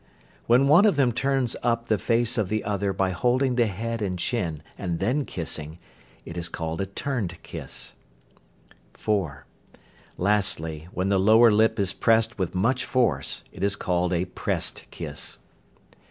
When 0.47 0.67
one 0.67 0.87
of 0.87 0.95
them 0.95 1.11
turns 1.11 1.55
up 1.61 1.85
the 1.85 1.99
face 1.99 2.35
of 2.39 2.49
the 2.49 2.63
other 2.63 2.91
by 2.91 3.11
holding 3.11 3.53
the 3.53 3.67
head 3.67 4.01
and 4.01 4.17
chin, 4.17 4.63
and 4.75 4.97
then 4.97 5.25
kissing, 5.25 5.77
it 6.25 6.37
is 6.37 6.49
called 6.49 6.81
a 6.81 6.87
"turned 6.87 7.37
kiss." 7.43 7.93
(4). 8.95 9.45
Lastly, 10.17 10.87
when 10.91 11.09
the 11.09 11.19
lower 11.19 11.51
lip 11.51 11.79
is 11.79 11.93
pressed 11.93 12.39
with 12.39 12.55
much 12.55 12.83
force, 12.83 13.43
it 13.51 13.63
is 13.63 13.75
called 13.75 14.11
a 14.11 14.25
"pressed 14.25 14.85
kiss." 14.89 15.37